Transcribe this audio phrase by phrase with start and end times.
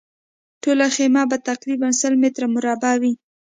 [0.61, 3.13] ټوله خیمه به تقریباً سل متره مربع وي.